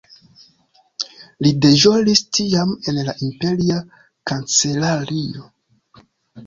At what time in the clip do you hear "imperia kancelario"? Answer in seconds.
3.29-5.49